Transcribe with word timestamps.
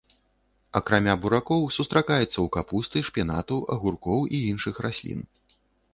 Акрамя 0.79 1.13
буракоў, 1.25 1.61
сустракаецца 1.75 2.27
ў 2.27 2.47
капусты, 2.55 2.97
шпінату, 3.11 3.61
агуркоў 3.77 4.19
і 4.39 4.45
іншых 4.55 4.75
раслін. 4.87 5.21